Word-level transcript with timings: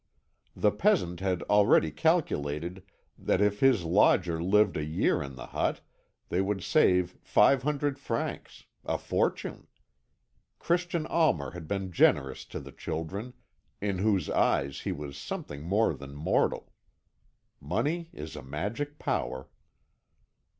The 0.55 0.71
peasant 0.71 1.19
had 1.19 1.43
already 1.43 1.91
calculated 1.91 2.81
that 3.19 3.39
if 3.39 3.59
his 3.59 3.83
lodger 3.83 4.41
lived 4.41 4.75
a 4.75 4.83
year 4.83 5.21
in 5.21 5.35
the 5.35 5.45
hut, 5.45 5.81
they 6.29 6.43
could 6.43 6.63
save 6.63 7.19
five 7.21 7.61
hundred 7.61 7.99
francs 7.99 8.65
a 8.83 8.97
fortune. 8.97 9.67
Christian 10.57 11.05
Almer 11.05 11.51
had 11.51 11.67
been 11.67 11.91
generous 11.91 12.45
to 12.45 12.59
the 12.59 12.71
children, 12.71 13.33
in 13.79 13.99
whose 13.99 14.27
eyes 14.27 14.79
he 14.79 14.91
was 14.91 15.15
something 15.17 15.61
more 15.61 15.93
than 15.93 16.15
mortal. 16.15 16.73
Money 17.59 18.09
is 18.11 18.35
a 18.35 18.41
magic 18.41 18.97
power. 18.97 19.49